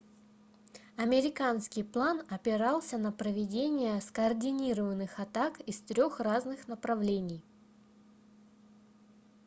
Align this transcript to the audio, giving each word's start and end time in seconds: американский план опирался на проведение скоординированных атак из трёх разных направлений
американский 0.97 1.83
план 1.83 2.23
опирался 2.27 2.97
на 2.97 3.11
проведение 3.11 4.01
скоординированных 4.01 5.19
атак 5.19 5.59
из 5.59 5.79
трёх 5.81 6.19
разных 6.19 6.67
направлений 6.67 7.43